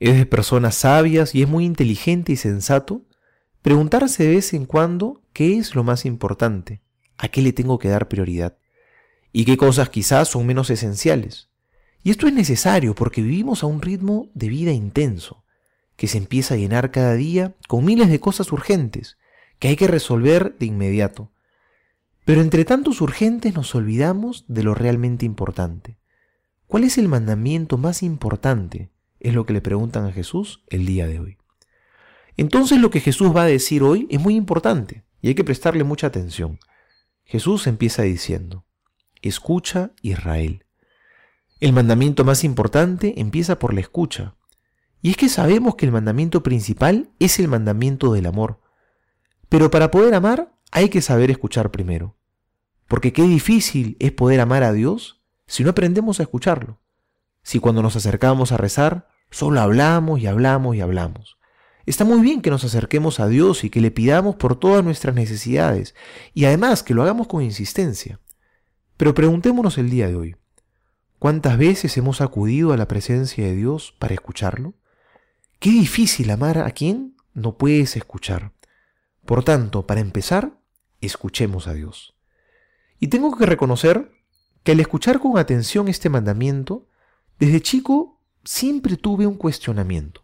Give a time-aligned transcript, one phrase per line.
[0.00, 3.02] Es de personas sabias y es muy inteligente y sensato
[3.60, 6.80] preguntarse de vez en cuando qué es lo más importante,
[7.18, 8.56] a qué le tengo que dar prioridad
[9.30, 11.50] y qué cosas quizás son menos esenciales.
[12.02, 15.44] Y esto es necesario porque vivimos a un ritmo de vida intenso,
[15.96, 19.18] que se empieza a llenar cada día con miles de cosas urgentes
[19.58, 21.30] que hay que resolver de inmediato.
[22.24, 25.98] Pero entre tantos urgentes nos olvidamos de lo realmente importante.
[26.66, 28.90] ¿Cuál es el mandamiento más importante?
[29.20, 31.38] Es lo que le preguntan a Jesús el día de hoy.
[32.36, 35.84] Entonces lo que Jesús va a decir hoy es muy importante y hay que prestarle
[35.84, 36.58] mucha atención.
[37.24, 38.64] Jesús empieza diciendo,
[39.22, 40.64] Escucha Israel.
[41.60, 44.34] El mandamiento más importante empieza por la escucha.
[45.02, 48.60] Y es que sabemos que el mandamiento principal es el mandamiento del amor.
[49.50, 52.16] Pero para poder amar hay que saber escuchar primero.
[52.88, 56.80] Porque qué difícil es poder amar a Dios si no aprendemos a escucharlo.
[57.42, 61.38] Si cuando nos acercamos a rezar, solo hablamos y hablamos y hablamos.
[61.86, 65.14] Está muy bien que nos acerquemos a Dios y que le pidamos por todas nuestras
[65.14, 65.94] necesidades,
[66.34, 68.20] y además que lo hagamos con insistencia.
[68.96, 70.36] Pero preguntémonos el día de hoy,
[71.18, 74.74] ¿cuántas veces hemos acudido a la presencia de Dios para escucharlo?
[75.58, 78.52] Qué difícil amar a quien no puedes escuchar.
[79.24, 80.60] Por tanto, para empezar,
[81.00, 82.14] escuchemos a Dios.
[82.98, 84.10] Y tengo que reconocer
[84.62, 86.86] que al escuchar con atención este mandamiento,
[87.40, 90.22] desde chico siempre tuve un cuestionamiento.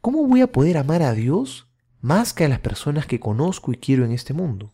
[0.00, 1.68] ¿Cómo voy a poder amar a Dios
[2.00, 4.72] más que a las personas que conozco y quiero en este mundo?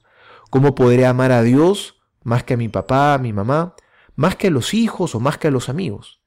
[0.48, 3.74] ¿Cómo podré amar a Dios más que a mi papá, a mi mamá,
[4.14, 6.22] más que a los hijos o más que a los amigos?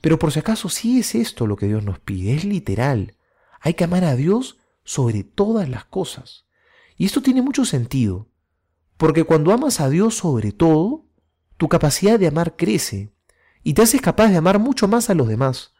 [0.00, 3.16] Pero por si acaso sí es esto lo que Dios nos pide, es literal.
[3.60, 6.46] Hay que amar a Dios sobre todas las cosas.
[6.96, 8.28] Y esto tiene mucho sentido,
[8.96, 11.04] porque cuando amas a Dios sobre todo,
[11.58, 13.12] tu capacidad de amar crece
[13.66, 15.72] y te haces capaz de amar mucho más a los demás,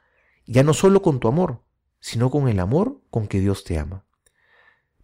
[0.45, 1.63] ya no solo con tu amor,
[2.01, 4.05] sino con el amor con que Dios te ama.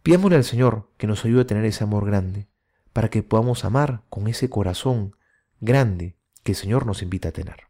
[0.03, 2.49] Pidámosle al Señor que nos ayude a tener ese amor grande,
[2.93, 5.15] para que podamos amar con ese corazón
[5.61, 7.69] grande que el Señor nos invita a tener.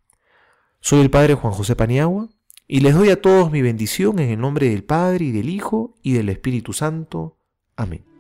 [0.80, 2.30] Soy el Padre Juan José Paniagua
[2.66, 5.94] y les doy a todos mi bendición en el nombre del Padre y del Hijo
[6.00, 7.36] y del Espíritu Santo.
[7.76, 8.11] Amén.